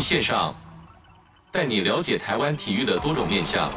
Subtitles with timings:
[0.00, 0.54] 线上，
[1.52, 3.70] 带你了解台湾体育的多种面向。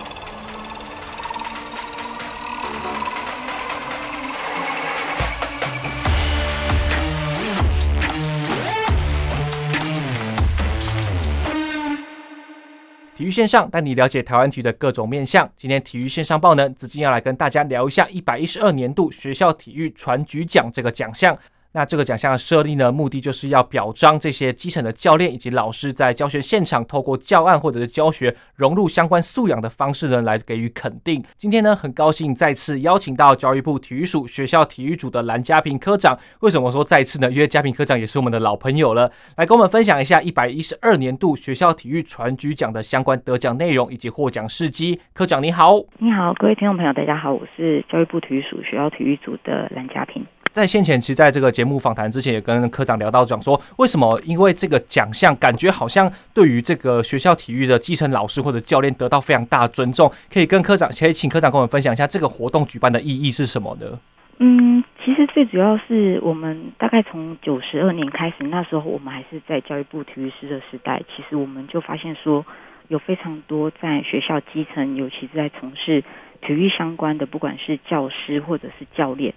[13.15, 15.49] 体育线上带你了解台湾体育的各种面向。
[15.55, 21.37] 今天体育线上报呢，子敬要来跟大家聊一下一百一十二年度学校体育传举奖这个奖项。
[21.75, 31.23] 那这个奖项的设立呢，目的就是要表彰这些基层的教练以及老师在教学现场透过教案或者是教学融入相关素养的方式呢，来给予肯定。
[31.35, 36.15] 今天呢，很高兴再次邀请到教育部体育署学校体育组的蓝嘉平科长。
[36.41, 37.31] 为什么说再次呢？
[37.31, 45.01] 因为嘉平科长也是我们的老朋友了，来跟我们分享一下一百一十二年度学校体育传局奖的相关得奖内容以及获奖事迹。
[45.11, 50.23] 科长你好，你好，各位听众朋友，大家好，我是教育部体育署学校体育组的蓝嘉平。
[50.53, 54.21] 在先前，其实在这个节目访谈之前，也跟科长聊到，讲说为什么？
[54.23, 63.99] 因为这个奖项感觉好像对于这个学校体育的基层老师或者教练得到非常大的尊重，可以跟科长，可以请科长跟我们分享一下这个活动举办的意义是什么呢？
[64.37, 72.45] 嗯，其实最主要是我们大概从九十二年开始，那时候我们还是在教育部体育司的时代，其实我们就发现说，
[72.89, 76.03] 有非常多在学校基层，尤其是在从事
[76.45, 79.33] 体育相关的，不管是教师或者是教练。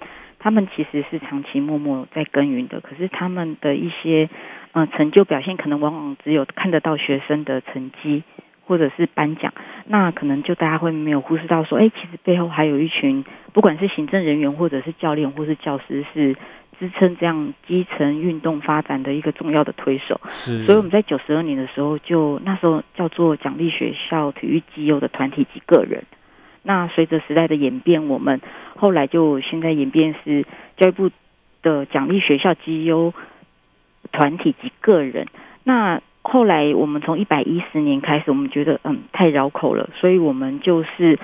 [0.47, 4.31] 他们其实是长期默默在耕耘的，可是他们的一些
[4.71, 8.23] 呃成就表现，可能往往只有看得到学生的成绩
[8.65, 9.53] 或者是颁奖，
[9.87, 16.37] 那可能就大家会没有忽视到说，哎，其实背后还有一群不管是行政人员或者是教练或是教师，是
[16.79, 20.21] 支撑这样基层运动发展的一个重要的推手。
[20.29, 26.05] 是，所以我们在九十二年的时候，就那时候叫做奖励学校体育绩优的团体及个人。
[26.67, 28.41] 那随着时代的演变，我们
[28.75, 30.45] 后来就现在演变是
[30.77, 31.11] 教育部
[31.63, 33.15] 的奖励学校绩优
[34.11, 35.29] 团体及个人。
[35.63, 41.21] 那后来我们从一百一十年开始，我们觉得嗯太绕口了，所以我们就是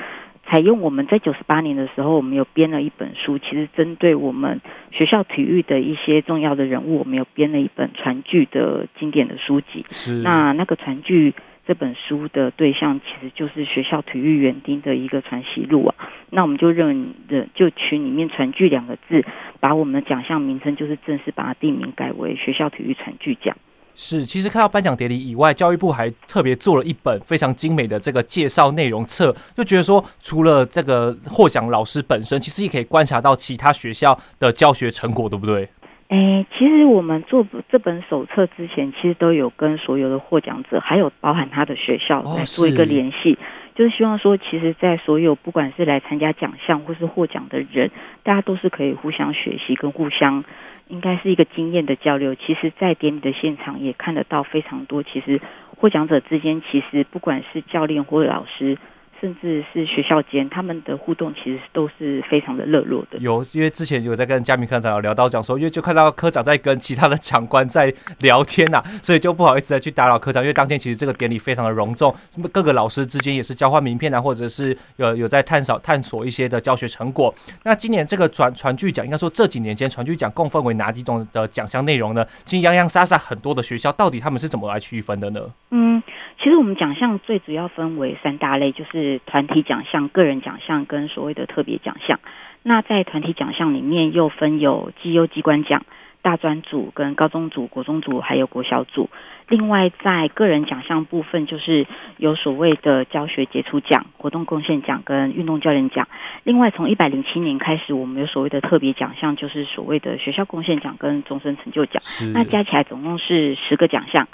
[0.46, 4.60] 采用我们在九十八年的时候，我们有编了一本书，其实针对我们
[4.92, 9.84] 学校体育的一些重要的人物，我们有编了一本传剧的经典的书籍。
[9.88, 11.34] 是那那个传记。
[11.66, 15.94] 这本书的对象其实就是学校体育园丁的一个传习录啊，
[16.30, 19.24] 那我们就认的就取里面“传具”两个字，
[19.60, 23.56] 把我们的奖项名称就是正式把它定名改为学校体育传具奖。
[23.94, 35.68] 是，其实看到颁奖典礼以外，教育部还特别做了一本非常精美的这个介绍内容册，就觉得说除了这个获奖老师本身，其实也可以观察到其他学校的教学成果，对不对？
[36.12, 43.38] 哎，其实我们做这本手册之前，其实都有跟所有的获奖者，还有包含他的学校来做一个联系，
[43.74, 47.90] 就是希望说，其实，在所有不管是来参加奖项或是获奖的人，
[48.24, 50.44] 大家都是可以互相学习跟互相，
[50.88, 52.34] 应该是一个经验的交流。
[52.34, 55.40] 其实，在典礼的现场也看得到非常多，其实
[55.78, 58.76] 获奖者之间，其实不管是教练或老师。
[59.22, 63.18] 甚至是学校间，他们的互动其实都是非常的热络的。
[63.20, 70.42] 有，因为之前有在跟嘉明科长有聊到讲说，因为就看到科长在跟其他的长官在聊天呐、啊， 所以就不好意思再去打扰科长。
[70.42, 72.12] 因为当天其实这个典礼非常的隆重，
[72.50, 77.32] 各个老师之间也是交换名片啊，或者是有有在探索探索一些的教学成果。
[77.62, 82.26] 那今年这个传传剧奖，应该说这几年间传剧奖共分为哪几种的奖项内容呢？
[82.44, 85.40] 其实洋洋洒洒很多的学校，到底他们是怎么来区分的呢？
[85.70, 86.02] 嗯。
[86.42, 92.18] 其实我们奖项最主要分为三大类，就是团体奖项、个人奖项跟所谓的特别奖项。
[92.64, 95.84] 那在团体奖项里面，又分有绩优机关奖、
[96.20, 99.08] 大专组、跟高中组、国中组，还有国小组。
[99.46, 101.86] 另外，在个人奖项部分，就是
[102.16, 106.08] 有所谓的教学杰出奖、活动贡献奖跟运动教练奖。
[106.42, 112.02] 另外，从一百零七年开始，我们有所谓的特别奖项，就是所谓的学校贡献奖跟终身成就奖。
[112.34, 114.26] 那加起来总共是十个奖项。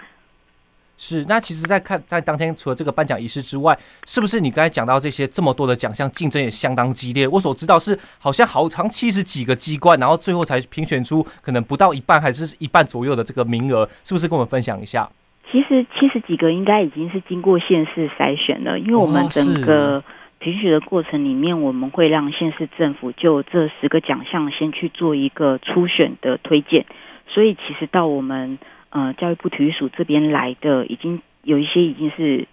[1.00, 7.28] 是，那其实，在看在当天，除了这个颁奖仪式之外，是不是你刚才讲到这些这么多的奖项，竞争也相当激烈？
[7.28, 15.08] 我所知道是好像好长七十几个机关，然后最后才评选出可能不到一半，还是一半左右的这个名额，是不是跟我们分享一下？
[15.52, 20.02] 其实七十几个应该已经是经过县市筛选了，因为我们整个
[20.40, 26.84] 评选的过程里面，我们会让县市政府就这十个奖项先去做一个初选的推荐，
[27.28, 28.58] 所以其实到我们。
[28.90, 32.46] 呃，教育部体育署这边来的已经有一些已经是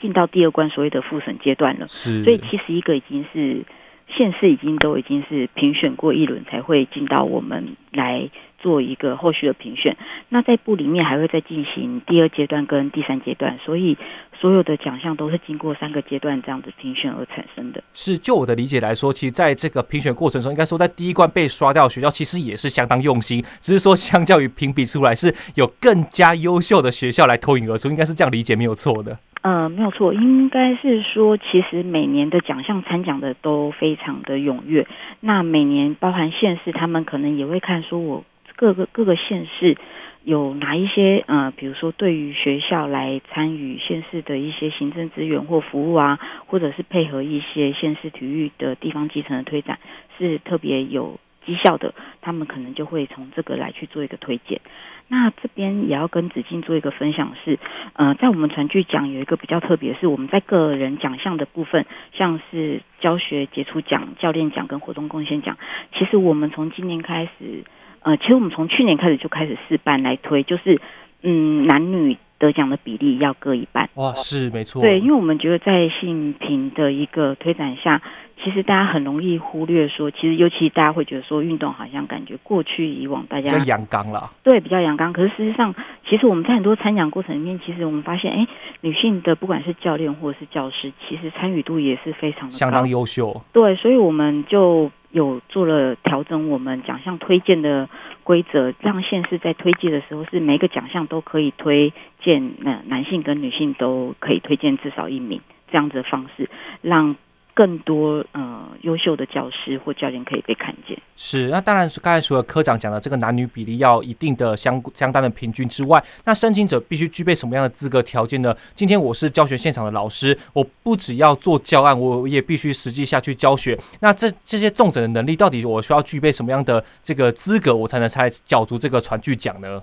[0.00, 3.62] 进到第二关所谓的复审阶段了，是，所以七十一个已经是
[4.08, 8.28] 县市已经都已经是评选过一轮才会进到我们来
[8.62, 9.96] 做一个后续的评选。
[10.30, 13.98] 那在部里面还会再进行第二阶段跟第三阶段，所以
[14.40, 17.82] 所有的奖项都是经过三个阶段这样子评选而产生的。
[17.92, 29.18] 是，就我的理解来说，其实在这个评选过程中，应该说在第一关被刷掉的学校，其实也是相当用心，只是说相较于评比出来，是有更加优秀的学校来脱颖而出，应该是这样理解没有错的。
[29.42, 34.86] 呃，没有错，应该是说，其实每年的奖项参奖的都非常的踊跃。
[35.18, 38.24] 那每年包含县市，他们可能也会看说，我
[38.56, 39.76] 各个各个县市
[40.24, 49.78] 有哪一些呃，比如说对于学校来参与县市的一些行政资源或服务啊，或者是配合一些县市体育的地方基层的推展，
[50.18, 54.60] 是特别有绩效的，他们可能就会从这个来去做一个推荐。
[55.08, 57.58] 那这边也要跟子敬做一个分享是，
[57.94, 61.84] 呃，在我们传剧奖有一个比较特别，是我们在个人奖项的部分，
[62.14, 65.58] 像是教学杰出奖、教练奖跟活动贡献奖，
[65.98, 67.64] 其实我们从今年开始，
[68.02, 70.80] 呃，其实我们从去年开始就开始试办来推，就是
[71.22, 73.88] 嗯，男女得奖的比例要各一半。
[73.94, 74.82] 哇，是没错。
[74.82, 78.02] 对，因为我们觉得在性平的一个推展下。
[78.42, 85.12] 其实大家很容易忽略说，其实尤其大家会觉得说，运动好像感觉过去以往大家比较阳刚了，对，比较阳刚。
[85.12, 85.72] 可是事实上，
[86.08, 88.46] 其实我们在很多参奖过程里面，其实我们发现，哎，
[88.80, 93.40] 女性的不管是教练或者是教师，其实参与度也是非常的相当优秀。
[93.52, 97.88] 对，所以我们就有做了调整，我们奖项推荐的
[98.24, 101.92] 规则，让县市在推荐的时候，是每个奖项都可以推
[102.24, 105.40] 荐，那男性跟女性都可以推荐至少一名
[105.70, 106.50] 这样子的方式，
[106.80, 107.14] 让。
[107.54, 110.98] 更多呃优秀的教师或教练可以被看见。
[111.16, 118.54] 是，那当然是刚才除了科长讲的这个男女比例要一定的相相当的平均之外，那申请者必须具备什么样的资格条件呢？
[118.74, 123.78] 今天我是教学现场的老师，我不只要做教案，我也必须实际下去教学。
[124.00, 129.82] 那这这些重整的能力，到底我需要具备什么样的这个资格，我才能才角逐这个传剧奖呢？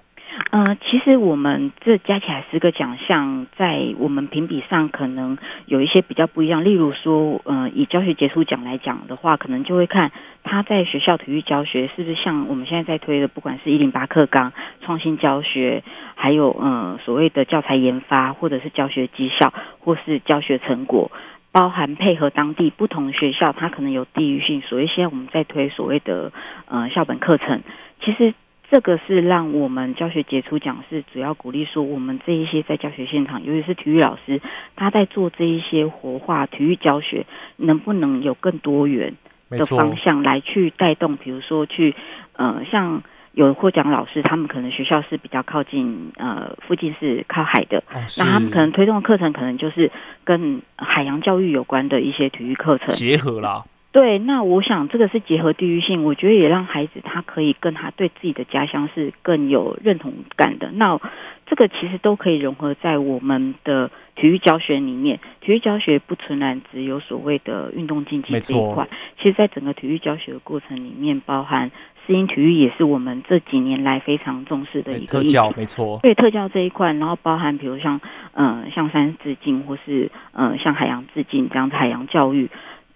[0.51, 6.63] 呃，其实我们这加起来十个奖项，在我们评比上可能有一些比较不一样。
[6.63, 10.11] 例如说，呃，以教学杰出奖来讲的话，可能就会看
[10.43, 14.51] 他在学校体育教学是不是像我们现在在推的，不管是一零八课纲、
[14.81, 15.83] 创新教学，
[16.15, 21.11] 还有呃所谓的教材研发，或者是教学绩效，或是教学成果，
[21.51, 24.61] 包含配合当地不同学校，它可能有地域性。
[24.61, 26.31] 所以现在我们在推所谓的
[26.67, 27.61] 呃校本课程，
[28.03, 28.33] 其实。
[28.71, 34.41] 这个是让我们教学杰出奖是主要鼓励说，我们这一些在教学现场，尤其是体育老师，
[34.75, 37.25] 他在做这一些活化体育教学，
[37.57, 39.15] 能不能有更多元
[39.49, 41.17] 的方向来去带动？
[41.17, 41.95] 比如说去
[42.33, 43.01] 呃，像
[43.31, 49.91] 有获奖老师，他们可能学校是比较靠近呃附近是靠海的，哦、那他们可能推动的课程可能就是
[50.23, 53.65] 跟海洋教育有关的一些体育课程结合了。
[53.91, 60.69] 对，那我想这个是结合地域性，我觉得也让孩子他可以跟他对自己的家乡是更有认同感的。
[60.71, 60.99] 那
[61.47, 65.19] 这个其实都可以融合在我们的体育教学里面。
[65.41, 68.87] 体育教学不纯然只有所谓的运动竞技这一块，
[69.17, 71.71] 其实在整个体育教学的过程里面，包含
[72.05, 75.97] 适应体育也是我们这几年来非常重视的一个特教，没错。
[76.03, 77.99] 对特教这一块，然后包含比如像
[78.33, 82.47] 嗯、呃、向山致敬，或是嗯、呃、向海洋致敬这样子海洋教育。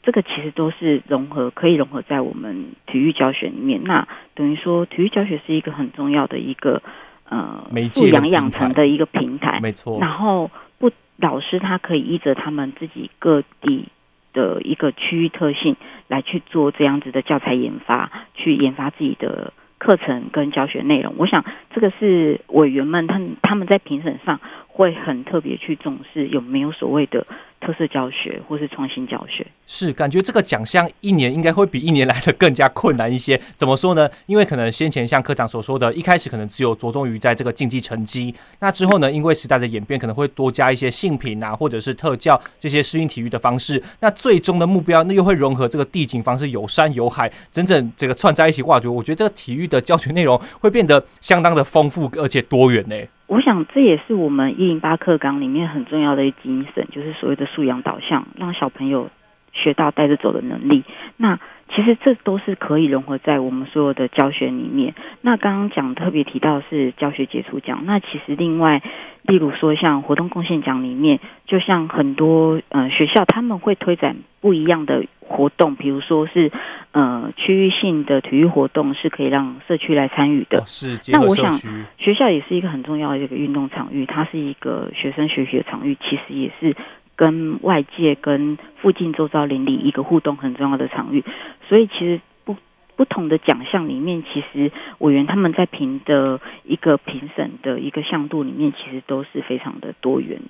[0.03, 3.81] 这个其实都是融合，可以融合在我们体育教学里面。
[3.85, 4.05] 那
[4.35, 6.81] 等于说，体育教学是一个很重要的一个
[7.29, 9.59] 呃素养养成的一个平台。
[9.61, 9.97] 没错。
[10.01, 13.85] 然后不，老师他可以依着他们自己各地
[14.33, 15.77] 的一个区域特性
[16.09, 21.15] 来去做这样子的教材研发，去研发自己的课程跟教学内容。
[21.17, 24.41] 我想这个是委员们他们他们在评审上
[24.73, 27.25] 会很特别去重视有没有所谓的。
[27.65, 33.39] 特色教学或是创新教学，是感觉这个奖项一年应该会比一年来的更加困难一些。
[33.55, 34.09] 怎么说呢？
[34.25, 43.81] 因为可能先前像科长所说的，一开始可能只有着重于在这个竞技成绩，那之后呢，因为时代的演变，可能会多加一些性品啊，或者是特教这些适应体育的方式。
[44.01, 48.61] 那最终的目标，那又会融合这个地景方式，有山有海，整整这个串在一起。
[48.63, 52.95] 哇，觉我觉得这个体育的教学内容会变得相当的丰富而且多元呢。
[53.33, 59.09] 我想这也是我们一零八课纲里面很重要的一精神，就是所谓的素养导向，让小朋友
[59.53, 60.83] 学到带着走的能力。
[61.17, 61.39] 那
[61.73, 64.93] 其实这都是可以融合在我们所有的教学里面。
[65.21, 68.83] 那刚刚讲特别提到是教学杰出奖，那其实另外，
[69.23, 76.51] 例如说像活动贡献奖里面，就像很多呃学校他们会推展不一样的活动，比如说是
[76.91, 80.59] 呃区域性的体育活动是可以让社区来参与的。
[80.59, 81.53] 哦、是，那我想
[81.97, 86.75] 学校也是一个很重要的一个运动场域，它是一个学生学习的场域，其实也是。
[87.15, 91.23] 跟外界、跟附近周遭邻里一个互动很重要的场域，
[91.69, 92.57] 所以其实不
[92.95, 100.41] 不同的奖项里面，其实委员他们在评的一个评审的一个向度里面，其实都是非常的多元。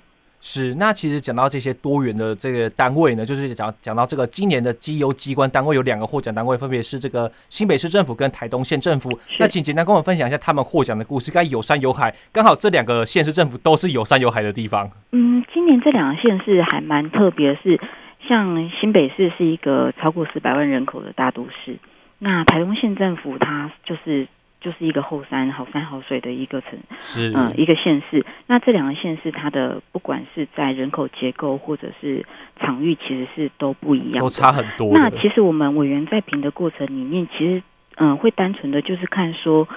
[0.46, 9.18] 是，那其实讲到这些多元的这个单位呢，就是讲讲到这个今年的绩优机关单位有两个获奖单位，分别是这个新北市政府跟台东县政府。
[9.38, 11.30] 那请简单跟我们分享一下他们获奖的故事。
[11.30, 14.86] 该有山有海，刚好这两个县市政府都是有山有海的地方。
[15.12, 17.80] 嗯，今年这两个县市还蛮特别，是
[18.28, 21.78] 像新北市是一个超过四百万人口的大都市，
[22.18, 24.28] 那台东县政府它就是。
[24.64, 28.24] 就是一个后山好山好水的一个城，是嗯一个县市。
[28.46, 32.24] 那这两个县市，它的不管是在人口结构或者是
[32.58, 34.90] 场域，其实是都不一样，都差很多。
[34.94, 37.62] 那其实我们委员在评的过程里面，其实
[37.96, 39.68] 嗯会单纯的就是看说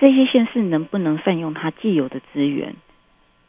[0.00, 2.74] 这些县市能不能善用它既有的资源。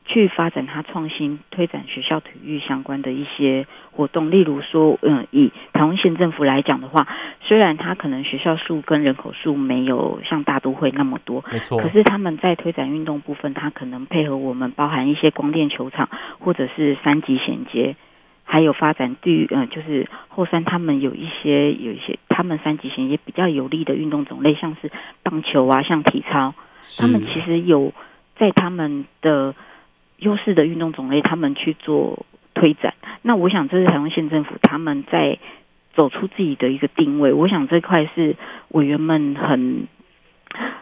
[0.07, 7.05] 去发展他创新、推展学校体育相关的一些活动，例如说，嗯，以台湾县政府来讲的话，
[7.41, 16.09] 虽然他可能学校数跟人口数没有像大都会那么多，没错，可是他们在推展运动部分，他可能配合我们，包含一些光电球场
[16.39, 17.97] 或者是三级衔接，
[18.45, 24.89] 还有发展对于，嗯，就是后山他们有一些有一些他们三级衔接比较有利的运动种类，像是
[25.21, 26.53] 棒球啊，像体操，
[26.97, 27.93] 他们其实有
[28.37, 29.53] 在他们的。
[30.17, 32.95] 优势的运动种类，他们去做推展。
[33.21, 35.37] 那我想，这是台湾县政府他们在
[35.93, 37.33] 走出自己的一个定位。
[37.33, 38.35] 我想这块是
[38.69, 39.87] 委员们很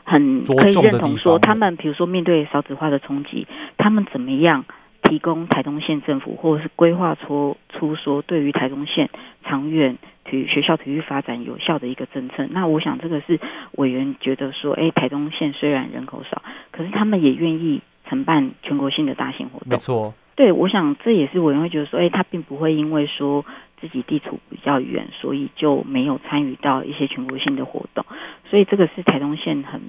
[0.03, 3.45] 很可以认同说，他们比如说面对少子化的冲击，
[3.77, 4.63] 他们怎么样
[5.03, 9.09] 提供台东县政府，或者是规划出出说对于台东县
[9.43, 12.45] 长远体育学校体育发展有效的一个政策。
[12.51, 13.39] 那我想，这个是
[13.73, 17.81] 委员觉得说，哎，台东县虽然人口少，可是他们也愿意。
[18.09, 20.13] 承办全国性的大型活动，没错。
[20.35, 23.45] 对，我想这也是委员会觉得说，哎，他并不会因为说
[23.79, 28.05] 自己地处比较远，所以就没有参与到一些全国性的活动。
[28.49, 29.81] 所以这个是台东县很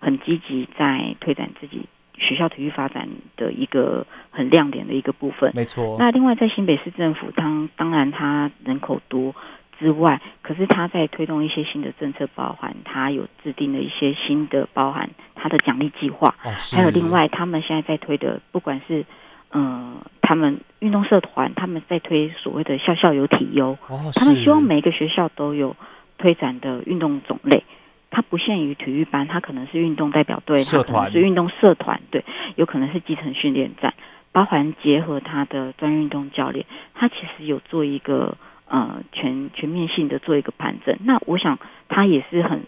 [0.00, 1.82] 很积极在推展自己
[2.16, 5.52] 学校体育发展的一个很亮点的一个部分。
[5.54, 5.96] 没错。
[5.98, 9.34] 那另外在新北市政府，当当然它人口多。
[9.82, 19.04] 之外，可是他在推动一些新的政策，包含他有制定了一些新的，包含他的奖励计划，哦、还有另外他们现在在推的，不管是
[19.50, 25.74] 嗯、呃，他们运动社团，他们在推所谓的校校有体优，哦、他们希望每一个学校都有
[26.16, 27.64] 推展的运动种类，
[28.08, 32.24] 它不限于体育班，它可能是运动代表队，它可能是运动社团，对，
[32.54, 33.92] 有可能是基层训练站，
[34.30, 38.36] 包含结合他的专业运动教练，他其实有做一个。
[38.72, 41.58] 呃，全全面性的做一个盘整，那我想
[41.90, 42.62] 他也是很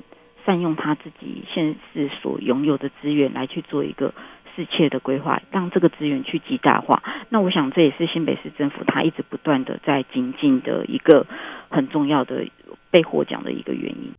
[0.44, 4.12] 善用他自己现时所拥有的资源来去做一个
[4.54, 7.02] 适切的规划，让这个资源去极大化。
[7.30, 11.26] 那我想这也是新北市政府他一直不断的在精进的一个
[11.70, 12.44] 很重要的
[12.90, 14.12] 被获奖的一个原因。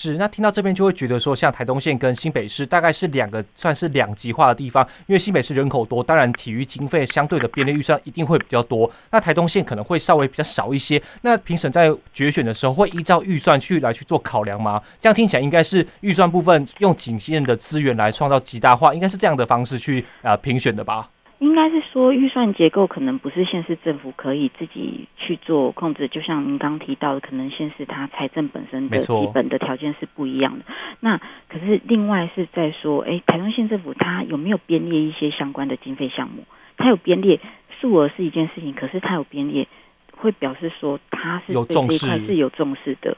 [0.00, 11.02] 是，那听到这边就会觉得说，像台东县跟新北市大概是两个算是两极化的地方，因为新北市人口多，当然体育经费相对的编列预算一定会比较多，那台东县可能会稍微比较少一些。
[11.22, 14.80] 那评审在决选的时候会依照预算去来去做考量吗？
[15.00, 21.08] 这样听起来应该是预算部分用仅限的资源来创造极大化，应该是这样的方式去啊评选的吧？
[21.38, 30.64] 应该是说，预算结构可能不是县市政府可以自己去做控制，就像您刚提到的，可能县市它财政本身的基本的条件是不一样的。
[30.98, 31.18] 那
[31.48, 36.44] 可是另外是在说，哎，台中县政府它有没有编列一些相关的经费项目？
[36.76, 37.38] 它有编列，
[37.80, 39.68] 数额是一件事情，可是它有编列，
[40.16, 43.16] 会表示说它是对这一块是有重视的。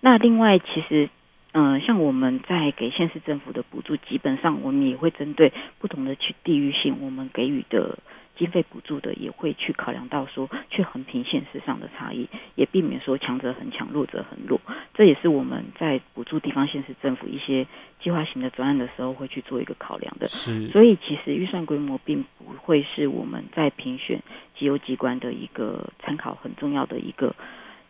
[0.00, 1.08] 那另外其实。
[1.52, 7.98] 嗯、呃，像我们在给县市政府的补助，基本上我们也会针对不同的区地域性，我们给予的
[8.36, 14.60] 经费补助的也会去考量到说，去横平县市上的差异，也避免说强者很强，弱者很弱。
[14.94, 17.66] 这也是我们在补助地方县市政府一些
[18.00, 20.28] 计划型的专案的时候会去做一个考量的。
[20.28, 24.22] 是，所以其实预算规模并不会是我们在评选
[24.56, 27.34] 绩优机关的一个参考很重要的一个。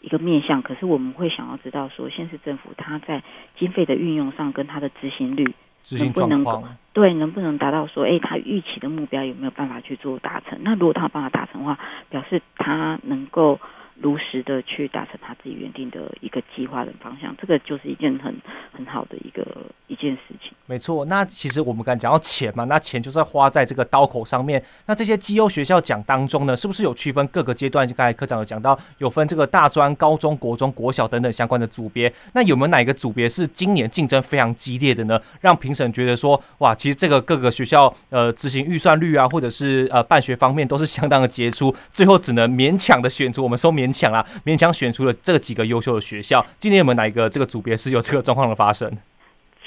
[0.00, 3.22] 一个面向，可是我们会想要知道说，县市政府它在
[3.58, 5.54] 经费的运用上跟它的执行率
[5.98, 10.58] 能不能够对，能不能达到说，哎，他预期的目标有没有办法去做达成？
[10.62, 11.78] 那如果他有办法达成的话，
[12.08, 13.58] 表示他能够
[14.02, 18.34] 如实的去达成他自己原定的一个计划的方向，这个就是一件很
[18.72, 19.44] 很好的一个
[19.88, 20.52] 一件事情。
[20.66, 24.62] 没错，那其实我们刚才讲到钱嘛，那钱就是要花在这个刀口上面。
[24.86, 27.86] 那这些绩优学校奖当中呢，是不是有区分各个阶段？
[27.88, 32.12] 刚才科长有讲到，有分这个大专、高中、国中、国小等等相关的组别。
[32.32, 35.20] 那有没有哪一个组别是今年竞争非常激烈的呢？
[35.40, 46.44] 让评审觉得说，哇，其实这个各个学校呃执行预算率啊，或者是呃办学方面都是相当的杰出，最后只能勉强的选出，我们说勉强啊，勉强选出了这几个优秀的学校。
[46.58, 48.90] 今年有没有哪一个这个组别是有这个状况的发生？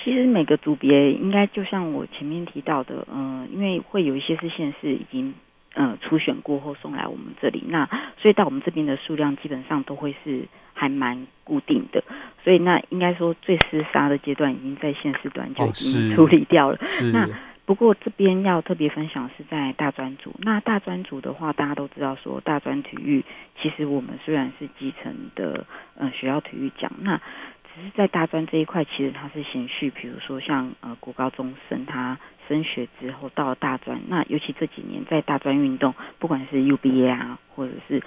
[0.04, 5.34] 其实每个组别应该就像我前面提到的，嗯、呃，因为会有一些是县市已经
[5.76, 7.90] 呃初选过后送来我们这里，那
[8.22, 12.04] 所以到我们这边的数量基本上都会是还蛮固定的，
[12.44, 16.78] 所以那应该说最厮杀的阶段已经在县市端就已经处理掉了。
[17.14, 17.30] 那
[17.66, 23.24] 不过这边要特别分享是在大专组，那大专组的话，大家都知道说大专体育
[23.62, 25.66] 其实我们虽然是基层的
[25.96, 38.04] 呃学校体育奖，那只是在大专这一块，其实它是延续，比如说像呃国高中生他升学之后到大专，那尤其这几年在大专运动，不管是 UBA 啊，或者是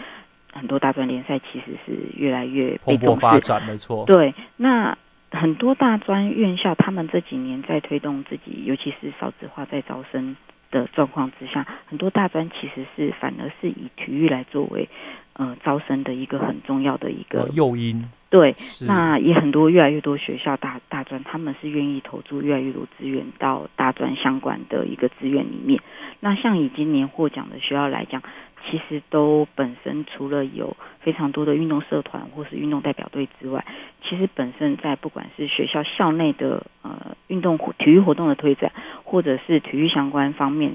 [0.53, 4.05] 很多大专联赛，其实是越来越蓬勃发展，没错。
[4.07, 4.97] 对，那
[5.31, 10.37] 很多大专院校，他们这几年在推动自己，尤其是少子化在招生
[10.71, 14.89] 的状况之下，很多大专其实是反而是以体育来作为
[15.35, 18.05] 呃招生的一个很重要的一个诱因。
[18.29, 18.57] 对，
[18.87, 25.81] 那也很多越来越多学校大大专，他们是愿意投注越来越多资源到大专相关的一个资源里面。
[26.21, 28.23] 那像以今年获奖的学校来讲，
[28.69, 33.65] 其实都本身除了有非常多的运动社团或是运动代表队之外，
[34.03, 38.73] 其实本身在不管是学校校内的呃运动体育活动的推展，
[39.05, 40.73] 或者是体育相关方面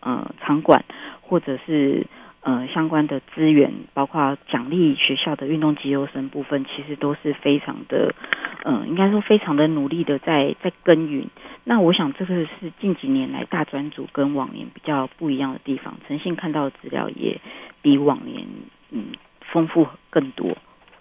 [0.00, 0.84] 呃场馆，
[1.20, 2.06] 或者是。
[2.42, 8.14] 呃，相关的资源，包括奖励学校的运动绩优生部分，其实都是非常的，
[8.64, 11.28] 嗯、呃，应该说非常的努力的在在耕耘。
[11.64, 17.40] 那我想，这个是近几年来大专组跟往年比较不一样的地方，诚信看到的资料也
[17.82, 18.46] 比往年
[18.90, 19.06] 嗯
[19.52, 20.56] 丰富更多。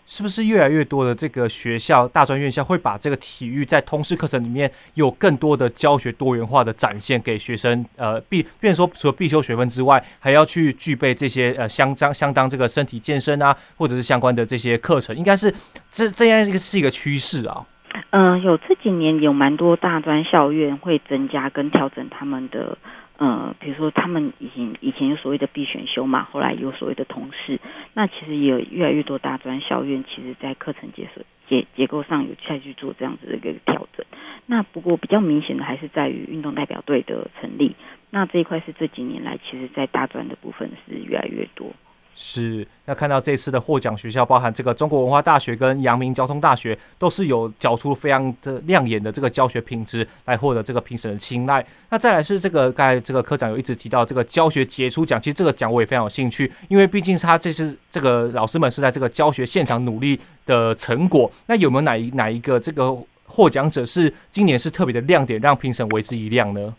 [0.06, 7.86] 是不是越来越多的这个学校大专院校会把这个体育在通识课程里面有更多的教学多元化的展现给学生？
[7.96, 15.54] 呃，必，变成说除了必修学分之外，还要去具备这些呃相当相当这个身体健身啊，或者是相关的这些课程，应该是
[15.92, 17.64] 这这样一个是一个趋势啊。
[18.12, 22.78] 嗯、有这几年有蛮多大专校院会增加跟调整他们的。
[23.18, 27.60] 呃，比如说他们以前以前有所谓的必选修嘛，后来有所谓的通识，
[27.94, 31.10] 那其实也有越来越多大专校院，其实在课程结
[31.50, 34.06] 结结构上有再去做这样子的一个调整。
[34.46, 37.76] 那不过比较明显的还是在于运动代表队的成立，
[38.10, 41.74] 那这一块是这几年来其实在大专的部分是越来越多。
[42.22, 51.66] 是，那看到这次的获奖学校，包含这个中国文化大学跟阳明交通大学，都是有缴出非常的亮眼的这个教学品质，来获得这个评审的青睐。
[51.90, 61.32] 那再来是这个刚才这个科长有一直提到这个教学杰出奖，其实这个奖我也非常有兴趣，因为毕竟是他这次这个老师们是在这个教学现场努力的成果。
[61.46, 62.94] 那有没有哪一哪一个这个
[63.28, 66.76] 获奖者是今年是特别的亮点，让评审为之一亮呢？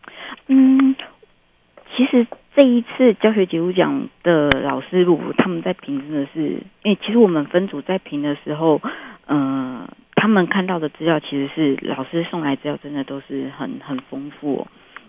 [2.01, 2.27] 其实。
[2.53, 8.83] 这一次教学杰出奖的老师部，他们在评真的是，因为其实我们分组在评的时候，
[9.29, 9.87] 嗯、
[10.17, 14.67] 他们看到的资料其实是老师送来资料，真的都是很很丰富哦。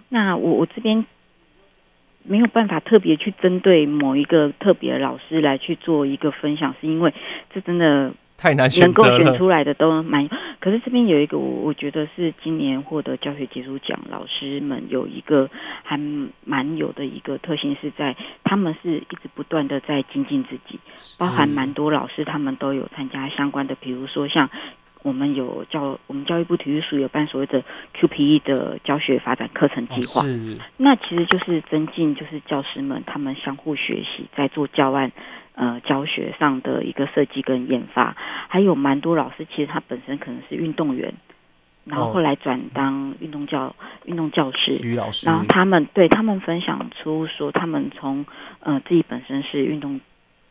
[0.10, 1.04] 那我我这边
[2.24, 7.12] 没有办法特别去针对某一个特别的老师来去做一个分享，是因为
[7.52, 8.14] 这真的。
[8.42, 10.28] 太难选择了，能够选出来的都蛮，
[10.60, 15.48] 可是这边有一个我我觉得是今年获得教学杰出奖老师们有一个
[15.84, 15.96] 还
[16.44, 20.80] 蛮有的一个特性是在他们是一直不断的在精进自己，
[21.20, 24.50] 包含蛮多老师他们都有参加相关的，比如说像
[25.04, 30.58] 我们有教我们教育部体育署有办所谓的 QPE 的教学发展课程计划，是。
[30.78, 35.12] 那其实就是增进就是教师们他们相互学习在做教案。
[35.62, 38.16] 呃，教学上的一个设计跟研发，
[38.48, 41.14] 还有蛮多老师，其实他本身可能是运动员，
[41.86, 48.26] 然后后来转当运动教运动教师，体育老师，然后他们对他们分享出说，他们从
[48.62, 50.02] 呃自己本身是运动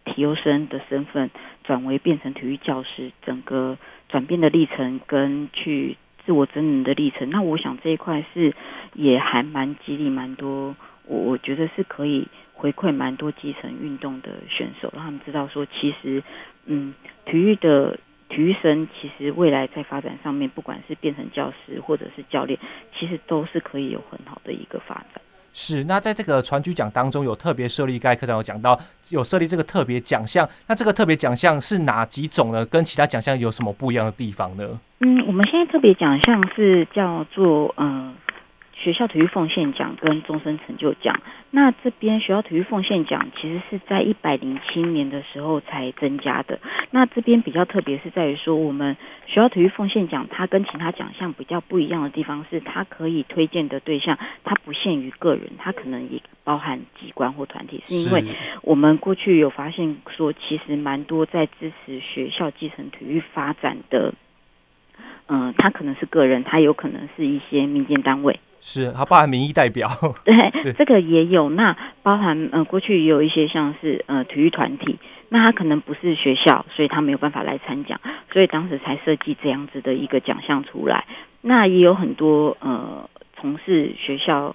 [0.05, 1.29] 体优生的身份，
[1.65, 3.77] 转为变成体育教师，整个
[4.09, 7.29] 转变的历程跟去自我真人的历程。
[7.31, 8.55] 那我想这一块是
[8.95, 12.29] 也还蛮激励蛮多，我我觉得是可以。
[12.61, 16.23] 回馈蛮多基层运动的选手，让他们知道说，其实，
[16.67, 16.93] 嗯，
[17.25, 22.61] 体育的体育生其实未来在发展上面，不管是变成教师或者是教练，
[22.95, 25.23] 其实都是可以有很好的一个发展。
[25.55, 30.47] 是，那在这个传举奖当中，有特别设立，刚才科长有讲到，有设立这个特别奖项。
[30.69, 32.67] 那这个特别奖项是哪几种呢？
[32.67, 34.79] 跟其他奖项有什么不一样的地方呢？
[35.01, 37.89] 嗯，我们现在特别奖项是叫做嗯。
[37.89, 38.15] 呃
[38.83, 46.59] 学校体育奉献奖跟终身成就奖，那这边学校体育奉献奖其实是在一百零七年的时候才增加的。
[46.91, 58.25] 那这边比较特别是在于说，我们学校体育奉献奖它跟其他奖项比较不一样的地方是，它可以推荐的对象，它不限于个人，它可能也包含机关或团体，是因为
[58.63, 64.15] 我们过去有发现说，其实蛮多在支持学校基层体育发展的，
[65.27, 68.41] 嗯、呃，它可能是个人，他有可能是一些民间单位。
[68.61, 69.89] 是，他包含民意代表，
[70.25, 71.49] 对， 对这个也有。
[71.51, 74.99] 那包含呃，过去也有一些像是呃体育团体，
[75.31, 77.99] 那他可能不是学校，所以他没有办法来参奖，
[78.33, 81.07] 所以当时才设计这样子的一个奖项出来。
[81.41, 83.09] 那也有很多呃
[83.41, 84.55] 从事学校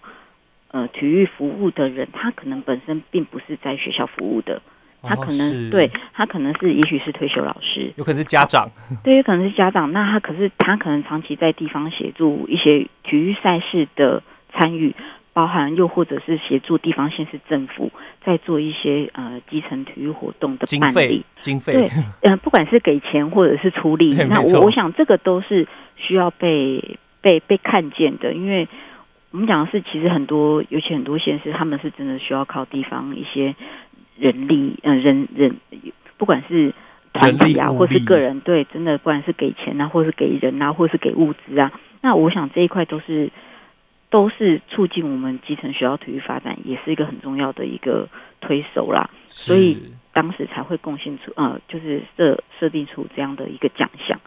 [0.70, 4.62] 呃体育服务的人，他可能本身并不是在学校服务的。
[5.08, 8.70] 他可能、哦、对他可能是，也许是退休老师，有可能是家长，
[9.04, 9.92] 对，有可能是家长。
[9.92, 14.96] 那他可是他可能长期在地方协助一些体育赛事的参与，
[15.34, 17.92] 包含又或者是协助地方县市政府
[18.24, 21.24] 在做一些呃基层体育活动的办理经费。
[21.40, 21.90] 经费对，
[22.30, 28.68] 呃，不管是给钱或者是出力，那我我想这个都是需要被被被看见的，因为
[29.32, 33.54] 我们讲的是其实很多，尤其很多县市，他们是真的需要靠地方一些。
[34.18, 35.56] 人力，嗯、呃，人人，
[36.18, 36.74] 不管是
[37.14, 43.30] 团体啊，或是个人，对，真的，不管是给钱啊，或是给人啊，或是给物资啊，那我想这一块都是
[44.10, 48.08] 都是促进我们基层学校体育发展，也是一个很重要的一个
[48.42, 49.10] 推手啦。
[49.28, 49.78] 所以
[50.14, 54.20] 当时才会贡献出，呃，就是设设定出这样的一个奖项。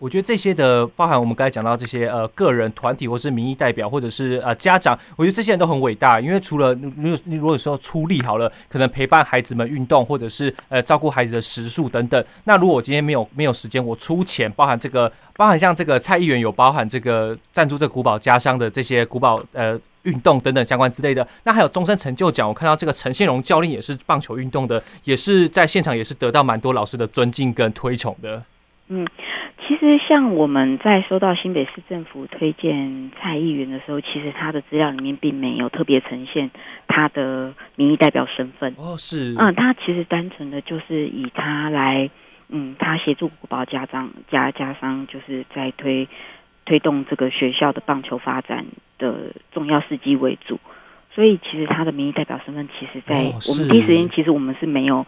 [0.00, 12.24] 我觉得这些的包含我们刚才讲到这些呃个人团体或是民意代表或者是呃家长，我觉得这些人都很伟大，因为除了如果如果说出力好了，可能陪伴孩子们运动或者是呃照顾孩子的食宿等等。
[12.44, 21.28] 那如果我今天没有没有时间，我出钱，包含这个包含像这个蔡议员有包含这个赞助这个谷保家商的这些古堡呃运动等等相关之类的。
[21.44, 28.42] 那还有终身成就奖，我看到这个陈宪荣教练也是棒球运动的，也是在现场也是得到蛮多老师的尊敬跟推崇的。
[28.88, 29.06] 嗯。
[29.70, 36.50] 其实，像我们在收到新北市政府推荐蔡议员的时候，其实他的资料里面并没有特别呈现
[36.88, 38.74] 他的民意代表身份。
[38.76, 42.10] 哦，是，嗯，他其实单纯的就是以他来，
[42.48, 46.08] 嗯，他协助国宝家长家家商，就是在推
[46.64, 48.66] 推动这个学校的棒球发展
[48.98, 50.58] 的重要事迹为主。
[51.14, 55.06] 所以，其实他的民意代表身份，其实在我们第一时间，其实我们是没有。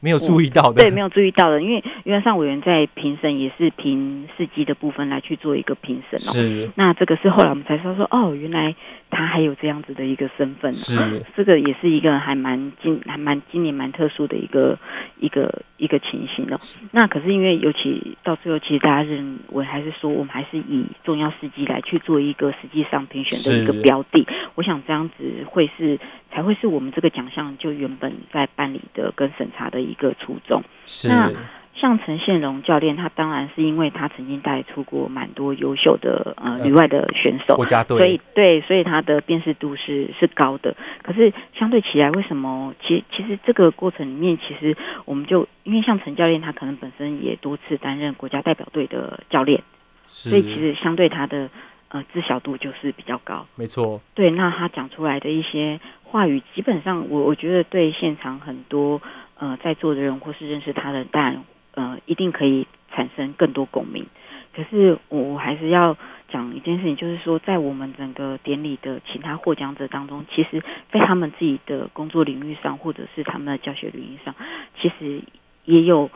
[0.00, 6.32] 没有注意到的，对，没有注意到的，因为原来上委员在评审也是凭事迹的部分来去做一个评审哦。
[6.32, 8.74] 是，那这个是后来我们才知道说，哦，原来
[9.18, 10.72] 他还有这样子的一个身份。
[10.72, 10.94] 是，
[11.36, 14.78] 这个也是一个还蛮今还蛮今年蛮特殊的一个
[15.18, 16.60] 一个一个情形哦。
[16.92, 24.24] 那可是因为尤其到最后，其实大家认为还是说，我们还是以重要事迹来去做一个实际上评选的一个标的。
[24.54, 25.98] 我想这样子会是。
[26.30, 30.62] 才会是我们这个奖项就原本在办理的跟审查的一个初衷。
[30.84, 31.08] 是。
[31.08, 31.32] 那
[31.80, 40.76] 像陈宪荣教练，他当然是因为他曾经带出过蛮多优秀的呃旅外的选手，国家队，所以对，所以他的辨识度是是高的。
[41.02, 42.74] 可是相对起来，为什么？
[42.82, 49.62] 其其实这个过程里面，其实我们就因为像陈教练，他可能本身也多次担任国家代表队的教练，
[50.06, 51.48] 所以其实相对他的
[51.88, 53.46] 呃知晓度就是比较高。
[53.54, 54.00] 没错。
[54.14, 55.78] 对，那他讲出来的一些。
[56.10, 59.02] 话语基本上，我我觉得对现场很多
[59.38, 61.44] 呃在座的人或是认识他的，但
[61.78, 64.06] 呃一定可以产生更多共鸣。
[64.54, 65.96] 可是我我还是要
[66.28, 74.34] 讲一件事情，就是说在我们整个典礼的其他获奖者当中，其实在他们自己的工作领域上，或者是他们的教学领域上，
[74.80, 75.22] 其实
[75.64, 76.10] 也有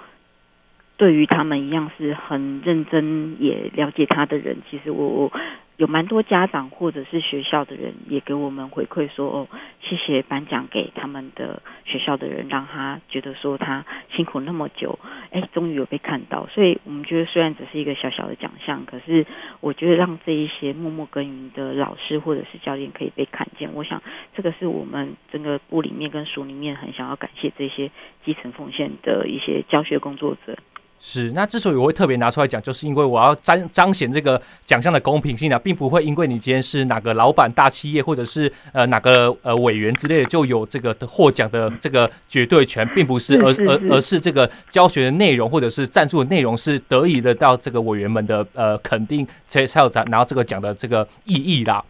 [0.97, 4.57] 对于他们一样是很认真也了解他的人。
[4.69, 5.33] 其实我我。
[5.77, 9.49] 有蛮多家长或者是学校的人也给我们回馈说哦，
[9.81, 14.99] 谢谢颁奖给他们的学校的人，让他觉得说他辛苦那么久，
[15.31, 16.47] 哎，终于有被看到。
[16.49, 19.27] 所以我们觉得虽然只是一个小小的奖项，可是
[19.61, 24.03] 我觉得让这一些默默耕耘的老师或者是教练可以被看见，我想
[24.37, 27.91] 这个是我们整个部里面跟署里面很想要感谢这些
[28.25, 30.57] 基层奉献的一些教学工作者。
[31.05, 51.83] 是，那之所以我会特别拿出来讲，就是因为我要彰彰显这个奖项的公平性啊，并不会因为你今天是哪个老板、大企业，或者是呃哪个呃委员之类的，就有这个获奖的这个绝对权，并不是，而而而是这个教学的内容或者是赞助的内容是得以得到这个委员们的呃肯定，才才有拿拿到这个奖的这个意义啦。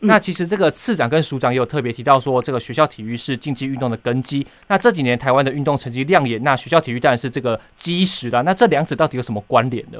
[0.00, 4.46] 那其实这个次长跟署长也有特别提到说，这个学校体育是竞技运动的根基。
[4.68, 8.42] 那这几年台湾的运动成绩亮眼，那学校体育当然是这个基石啦。
[8.42, 9.98] 那这两者到底有什么关联呢？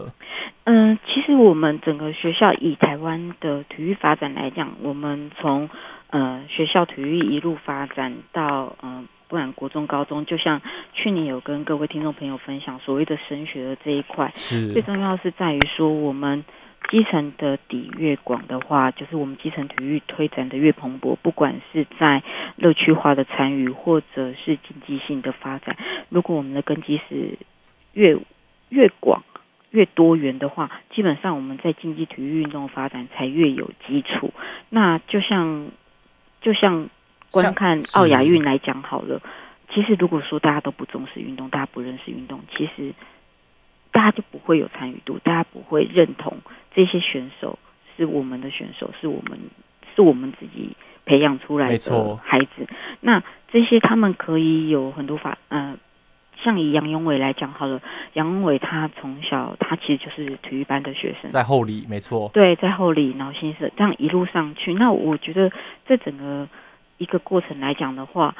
[0.64, 5.68] 嗯，其实我们整个学校以台湾的体育发展来讲，我们从
[6.10, 8.96] 呃学校体育一路发展到嗯。
[8.96, 10.58] 呃不管国中、高中，就像
[10.94, 16.42] 去年有跟各位听众朋友分享所谓的升学的这一块，是最重要是在于说，我们
[16.88, 21.16] 基层的底越广的话，就是我们基层体育推展的越蓬勃。
[21.22, 22.22] 不管是在
[22.56, 25.76] 乐趣化的参与，或者是经济性的发展，
[26.08, 27.38] 如果我们的根基是
[27.92, 28.16] 越
[28.70, 29.22] 越广、
[29.70, 34.32] 越多元的话，基本上我们在竞技体育运动的发展才越有基础。
[34.70, 35.68] 那就像
[36.40, 36.88] 就像。
[37.30, 39.20] 观看奥亚运来讲好了，
[39.70, 42.94] 其实如果说大家都不重视运动，大家不认识运动，其实
[43.98, 46.36] 大家就不会有参与度，大家不会认同
[46.72, 47.58] 这些选手
[47.96, 49.36] 是我们的选手，是我们
[49.96, 52.68] 是我们自己培养出来的孩子。
[53.00, 55.76] 那这些他们可以有很多法，呃，
[56.40, 57.82] 像以杨永伟来讲好了，
[58.12, 65.50] 杨永伟他从小他其实就是体育班的学生，在后里没错，对，在后里然后新社这样一路上去，那我觉得
[65.86, 66.46] 这整个。
[67.00, 68.34] 一个过程来讲的话，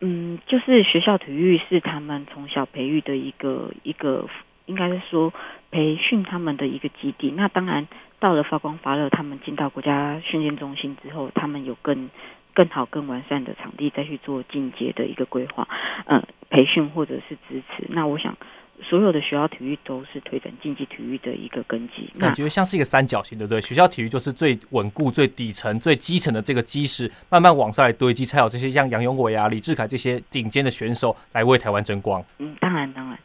[0.00, 4.26] 嗯，就是学校体育是他们从小培育的一个一个，
[4.68, 5.34] 应该是说
[5.72, 7.32] 培训他们的一个基地。
[7.32, 7.88] 那当然
[8.20, 12.08] 到了发光发热，他们进到国家训练中心之后，他们有更
[12.54, 15.66] 更好、更完善的场地再去做进阶的一个规划，
[16.06, 17.84] 呃，培训或者是支持。
[17.88, 18.36] 那我想。
[18.80, 23.60] 所有的学校体育都是推展竞技体育的一个根基，感觉像是一个三角形，对不对？
[23.60, 32.24] 学校体育就是最稳固、最底层、最基层的这个基石，慢慢往上来堆积，才有这些像杨永伟啊、李志凯这些顶尖的选手来为台湾争光。
[32.38, 33.18] 嗯，当然，当然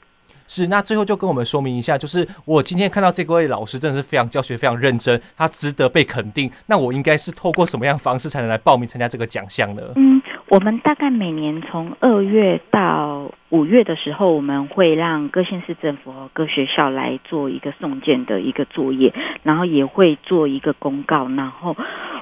[0.54, 0.68] 是。
[0.68, 6.52] 那最后就跟我们说明一下，就是我今天看到这位老师真的是非常教学非常认真，他值得被肯定。
[6.68, 9.82] 那我应该是透过什么样方式才能来报名参加这个奖项呢？
[9.96, 10.22] 嗯。
[10.54, 19.12] 我们大概每年从二月到五月的时候，我们会让各县市政府和各学校来做一个送件的一个作业，
[19.42, 21.28] 然后也会做一个公告。
[21.28, 21.76] 然后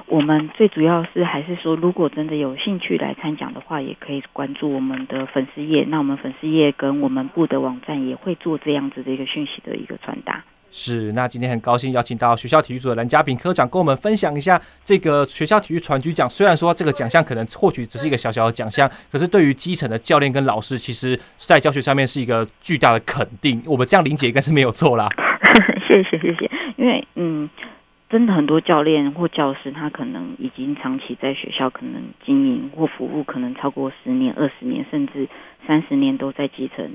[0.06, 5.84] 我们最主要是还是说，如果真的有兴趣来参奖的话，也可以关注我们的粉丝页。
[5.86, 10.42] 那我们粉丝页跟我们部的网站也会做这样子的一个讯息的一个传达。
[10.74, 16.28] 是，那今天很高兴邀请到学校体育组的蓝嘉秉科长跟我们分享一下这个学校体育传局奖。
[16.30, 23.62] 虽然说这个奖项可能或许只是一个小小的奖项，可是对于基层的教练跟老师，其实在教学上面是一个巨大的肯定。
[23.66, 25.10] 我们这样理解应该是没有错啦。
[25.86, 27.50] 谢谢谢谢，因为嗯，
[28.08, 35.28] 真的很多教练或教师，他可能已经长期在学校可能经营或服务，可能超过十年、二十年，甚至
[35.66, 36.90] 三十年都在基层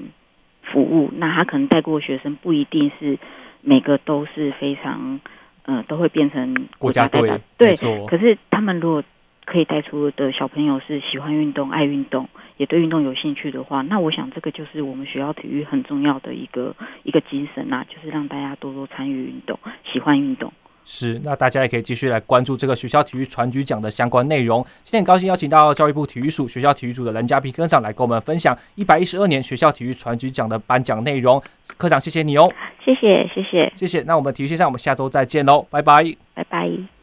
[0.64, 1.12] 服务。
[1.18, 3.20] 那他可能带过学生不一定是。
[3.68, 5.20] 每个都是非常，
[5.64, 7.38] 呃，都会变成国家代表。
[7.58, 7.76] 对，
[8.08, 9.04] 可是他们如果
[9.44, 19.60] 可以带出的小朋友是喜欢运动、爱运动，也对运动有兴趣的话，那我想这个就是我们学校体育很重要的一个一个精神啊，就是让大家多多参与运动，
[19.92, 20.54] 喜欢运动。
[20.90, 24.66] 是，那大家也可以继续来关注这个学校体育传局奖的相关内容。
[24.86, 31.44] 今天很高兴邀请到教育部体育署学校体育组的蓝家平科长来跟我们分享一百一十二年学校体育传局奖的颁奖内容。
[31.76, 32.50] 科长，谢谢你哦。
[32.86, 34.02] 谢谢，谢谢，谢谢。
[34.04, 36.97] 那我们体育线上，我们下周再见喽，拜拜，拜拜。